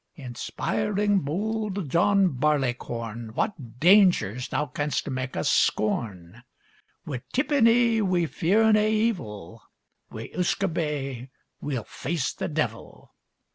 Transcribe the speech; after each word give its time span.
Inspiring, 0.15 1.19
bold 1.19 1.87
John 1.87 2.29
Barleycorn! 2.29 3.35
What 3.35 3.79
dangers 3.79 4.47
thou 4.47 4.65
canst 4.65 5.07
mak' 5.07 5.37
us 5.37 5.47
scorn! 5.51 6.41
Wi' 7.05 7.21
tippenny 7.31 8.01
we 8.01 8.25
fear 8.25 8.71
nae 8.73 8.87
evil; 8.89 9.61
Wi' 10.09 10.31
usquabae 10.35 11.29
we'll 11.61 11.83
face 11.83 12.33
the 12.33 12.47
devil! 12.47 13.11